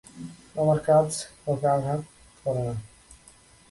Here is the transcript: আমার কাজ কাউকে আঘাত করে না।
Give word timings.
আমার 0.55 0.79
কাজ 0.87 1.07
কাউকে 1.43 1.67
আঘাত 1.67 2.01
করে 2.45 2.61
না। 2.67 2.73